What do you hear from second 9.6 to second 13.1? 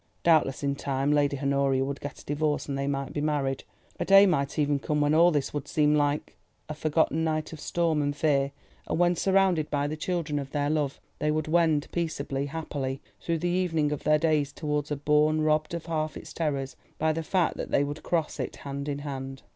by the children of their love, they would wend peaceably, happily,